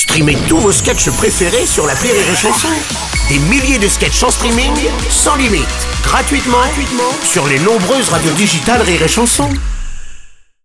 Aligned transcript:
Streamez 0.00 0.38
tous 0.48 0.56
vos 0.56 0.72
sketchs 0.72 1.10
préférés 1.10 1.66
sur 1.66 1.86
la 1.86 1.92
Rire 1.92 2.14
et 2.14 2.34
Chanson. 2.34 2.68
Des 3.28 3.38
milliers 3.38 3.78
de 3.78 3.86
sketchs 3.86 4.22
en 4.22 4.30
streaming, 4.30 4.72
sans 5.10 5.36
limite, 5.36 5.68
gratuitement, 6.02 6.56
sur 7.22 7.46
les 7.46 7.58
nombreuses 7.58 8.08
radios 8.08 8.32
digitales 8.32 8.80
Rire 8.80 9.02
et 9.02 9.08
Chanson. 9.08 9.50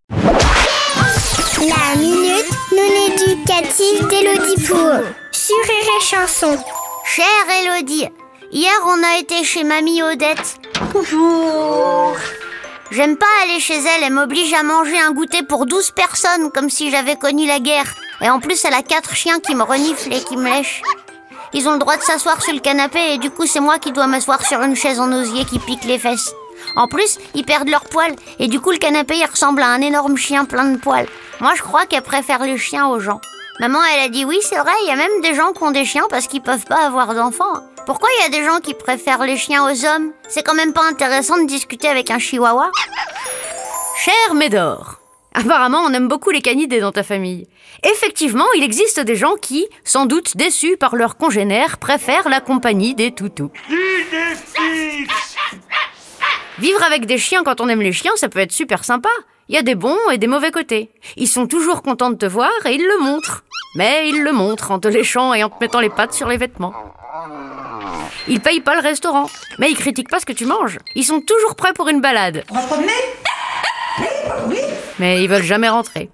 La 0.08 1.98
minute 1.98 2.50
non 2.72 3.12
éducative 3.12 4.06
d'Elodie 4.08 4.66
Pour 4.66 5.02
sur 5.30 5.56
Rire 5.68 6.00
Chanson. 6.00 6.56
Chère 7.04 7.26
Elodie, 7.60 8.08
hier 8.52 8.72
on 8.86 9.02
a 9.04 9.18
été 9.18 9.44
chez 9.44 9.64
Mamie 9.64 10.02
Odette. 10.02 10.56
Bonjour. 10.94 12.16
J'aime 12.90 13.18
pas 13.18 13.26
aller 13.44 13.60
chez 13.60 13.76
elle, 13.76 14.04
elle 14.04 14.14
m'oblige 14.14 14.54
à 14.54 14.62
manger 14.62 14.98
un 14.98 15.12
goûter 15.12 15.42
pour 15.42 15.66
12 15.66 15.90
personnes 15.90 16.50
comme 16.54 16.70
si 16.70 16.90
j'avais 16.90 17.16
connu 17.16 17.46
la 17.46 17.58
guerre. 17.58 17.94
Et 18.20 18.30
en 18.30 18.40
plus 18.40 18.64
elle 18.64 18.74
a 18.74 18.82
quatre 18.82 19.14
chiens 19.14 19.40
qui 19.40 19.54
me 19.54 19.62
reniflent 19.62 20.12
et 20.12 20.22
qui 20.22 20.36
me 20.36 20.48
lèchent. 20.48 20.82
Ils 21.52 21.68
ont 21.68 21.72
le 21.72 21.78
droit 21.78 21.96
de 21.96 22.02
s'asseoir 22.02 22.42
sur 22.42 22.52
le 22.52 22.60
canapé 22.60 22.98
et 23.12 23.18
du 23.18 23.30
coup 23.30 23.46
c'est 23.46 23.60
moi 23.60 23.78
qui 23.78 23.92
dois 23.92 24.06
m'asseoir 24.06 24.44
sur 24.44 24.62
une 24.62 24.76
chaise 24.76 25.00
en 25.00 25.12
osier 25.12 25.44
qui 25.44 25.58
pique 25.58 25.84
les 25.84 25.98
fesses. 25.98 26.32
En 26.74 26.88
plus, 26.88 27.18
ils 27.34 27.44
perdent 27.44 27.68
leurs 27.68 27.84
poils 27.84 28.16
et 28.38 28.48
du 28.48 28.60
coup 28.60 28.70
le 28.72 28.78
canapé 28.78 29.16
il 29.16 29.26
ressemble 29.26 29.62
à 29.62 29.68
un 29.68 29.80
énorme 29.80 30.16
chien 30.16 30.44
plein 30.44 30.64
de 30.64 30.78
poils. 30.78 31.08
Moi 31.40 31.52
je 31.54 31.62
crois 31.62 31.86
qu'elle 31.86 32.02
préfère 32.02 32.42
les 32.42 32.58
chiens 32.58 32.88
aux 32.88 33.00
gens. 33.00 33.20
Maman 33.60 33.78
elle 33.94 34.04
a 34.04 34.08
dit 34.08 34.24
oui 34.24 34.38
c'est 34.42 34.58
vrai, 34.58 34.72
il 34.82 34.88
y 34.88 34.92
a 34.92 34.96
même 34.96 35.20
des 35.22 35.34
gens 35.34 35.52
qui 35.52 35.62
ont 35.62 35.70
des 35.70 35.84
chiens 35.84 36.06
parce 36.10 36.26
qu'ils 36.26 36.42
peuvent 36.42 36.64
pas 36.64 36.86
avoir 36.86 37.14
d'enfants. 37.14 37.62
Pourquoi 37.86 38.08
il 38.18 38.22
y 38.24 38.26
a 38.26 38.40
des 38.40 38.44
gens 38.44 38.58
qui 38.58 38.74
préfèrent 38.74 39.22
les 39.22 39.36
chiens 39.36 39.64
aux 39.64 39.84
hommes? 39.86 40.10
C'est 40.28 40.42
quand 40.42 40.54
même 40.54 40.72
pas 40.72 40.88
intéressant 40.90 41.38
de 41.38 41.46
discuter 41.46 41.88
avec 41.88 42.10
un 42.10 42.18
chihuahua 42.18 42.70
Cher 43.96 44.34
Médor, 44.34 44.96
apparemment 45.36 45.82
on 45.84 45.92
aime 45.92 46.08
beaucoup 46.08 46.30
les 46.30 46.40
canidés 46.40 46.80
dans 46.80 46.92
ta 46.92 47.04
famille. 47.04 47.46
Effectivement, 47.84 48.46
il 48.56 48.64
existe 48.64 49.00
des 49.00 49.14
gens 49.14 49.36
qui, 49.40 49.68
sans 49.84 50.06
doute 50.06 50.36
déçus 50.36 50.76
par 50.76 50.96
leurs 50.96 51.16
congénères, 51.16 51.78
préfèrent 51.78 52.28
la 52.28 52.40
compagnie 52.40 52.94
des 52.94 53.12
toutous. 53.12 53.52
Vivre 56.58 56.82
avec 56.82 57.06
des 57.06 57.18
chiens 57.18 57.44
quand 57.44 57.60
on 57.60 57.68
aime 57.68 57.82
les 57.82 57.92
chiens, 57.92 58.16
ça 58.16 58.28
peut 58.28 58.40
être 58.40 58.52
super 58.52 58.82
sympa. 58.82 59.10
Il 59.48 59.54
y 59.54 59.58
a 59.58 59.62
des 59.62 59.74
bons 59.74 59.98
et 60.10 60.18
des 60.18 60.26
mauvais 60.26 60.50
côtés. 60.50 60.90
Ils 61.16 61.28
sont 61.28 61.46
toujours 61.46 61.82
contents 61.82 62.10
de 62.10 62.16
te 62.16 62.26
voir 62.26 62.50
et 62.64 62.74
ils 62.74 62.84
le 62.84 62.98
montrent. 63.04 63.44
Mais 63.76 64.08
ils 64.08 64.22
le 64.22 64.32
montrent 64.32 64.70
en 64.70 64.78
te 64.78 64.88
léchant 64.88 65.34
et 65.34 65.44
en 65.44 65.50
te 65.50 65.56
mettant 65.60 65.80
les 65.80 65.90
pattes 65.90 66.14
sur 66.14 66.28
les 66.28 66.38
vêtements. 66.38 66.72
Ils 68.26 68.40
payent 68.40 68.62
pas 68.62 68.74
le 68.74 68.80
restaurant, 68.80 69.28
mais 69.58 69.70
ils 69.70 69.76
critiquent 69.76 70.10
pas 70.10 70.18
ce 70.18 70.26
que 70.26 70.32
tu 70.32 70.46
manges. 70.46 70.78
Ils 70.94 71.04
sont 71.04 71.20
toujours 71.20 71.54
prêts 71.54 71.74
pour 71.74 71.88
une 71.88 72.00
balade. 72.00 72.44
Mais 74.98 75.22
ils 75.22 75.28
veulent 75.28 75.42
jamais 75.42 75.68
rentrer. 75.68 76.10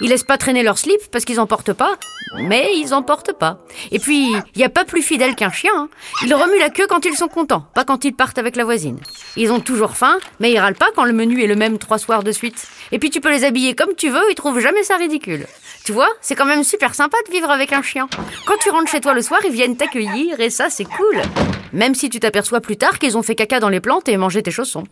Ils 0.00 0.10
laissent 0.10 0.22
pas 0.24 0.36
traîner 0.36 0.62
leur 0.62 0.76
slip 0.76 1.00
parce 1.10 1.24
qu'ils 1.24 1.40
en 1.40 1.46
portent 1.46 1.72
pas, 1.72 1.96
mais 2.36 2.72
ils 2.76 2.92
en 2.92 3.02
portent 3.02 3.32
pas. 3.32 3.58
Et 3.90 3.98
puis, 3.98 4.28
il 4.54 4.60
y 4.60 4.64
a 4.64 4.68
pas 4.68 4.84
plus 4.84 5.00
fidèle 5.00 5.34
qu'un 5.34 5.50
chien. 5.50 5.72
hein. 5.74 5.88
Ils 6.24 6.34
remuent 6.34 6.58
la 6.58 6.68
queue 6.68 6.86
quand 6.86 7.06
ils 7.06 7.16
sont 7.16 7.28
contents, 7.28 7.64
pas 7.74 7.84
quand 7.84 8.04
ils 8.04 8.14
partent 8.14 8.36
avec 8.36 8.54
la 8.56 8.64
voisine. 8.64 8.98
Ils 9.36 9.50
ont 9.50 9.60
toujours 9.60 9.96
faim, 9.96 10.18
mais 10.40 10.52
ils 10.52 10.58
râlent 10.58 10.74
pas 10.74 10.90
quand 10.94 11.04
le 11.04 11.14
menu 11.14 11.42
est 11.42 11.46
le 11.46 11.56
même 11.56 11.78
trois 11.78 11.96
soirs 11.98 12.22
de 12.22 12.32
suite. 12.32 12.66
Et 12.92 12.98
puis 12.98 13.08
tu 13.08 13.22
peux 13.22 13.30
les 13.30 13.44
habiller 13.44 13.74
comme 13.74 13.94
tu 13.96 14.10
veux, 14.10 14.22
ils 14.30 14.34
trouvent 14.34 14.60
jamais 14.60 14.82
ça 14.82 14.96
ridicule. 14.96 15.46
Tu 15.84 15.92
vois, 15.92 16.10
c'est 16.20 16.34
quand 16.34 16.44
même 16.44 16.64
super 16.64 16.94
sympa 16.94 17.16
de 17.26 17.32
vivre 17.32 17.50
avec 17.50 17.72
un 17.72 17.80
chien. 17.82 18.08
Quand 18.46 18.58
tu 18.60 18.68
rentres 18.68 18.90
chez 18.90 19.00
toi 19.00 19.14
le 19.14 19.22
soir, 19.22 19.40
ils 19.46 19.52
viennent 19.52 19.76
t'accueillir 19.76 20.38
et 20.38 20.50
ça 20.50 20.68
c'est 20.68 20.84
cool. 20.84 21.22
Même 21.72 21.94
si 21.94 22.10
tu 22.10 22.20
t'aperçois 22.20 22.60
plus 22.60 22.76
tard 22.76 22.98
qu'ils 22.98 23.16
ont 23.16 23.22
fait 23.22 23.34
caca 23.34 23.58
dans 23.58 23.68
les 23.70 23.80
plantes 23.80 24.06
et 24.08 24.16
mangé 24.18 24.42
tes 24.42 24.50
chaussons. 24.50 24.84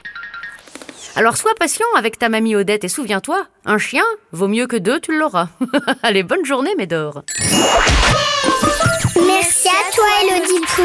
Alors 1.16 1.38
sois 1.38 1.54
patient 1.58 1.86
avec 1.96 2.18
ta 2.18 2.28
mamie 2.28 2.54
Odette 2.56 2.84
et 2.84 2.88
souviens-toi, 2.88 3.46
un 3.64 3.78
chien 3.78 4.04
vaut 4.32 4.48
mieux 4.48 4.66
que 4.66 4.76
deux, 4.76 5.00
tu 5.00 5.18
l'auras. 5.18 5.48
Allez, 6.02 6.22
bonne 6.22 6.44
journée, 6.44 6.74
Médor. 6.76 7.22
Merci 9.26 9.68
à 9.68 9.94
toi, 9.94 10.04
Elodie 10.22 10.60
Pou. 10.66 10.82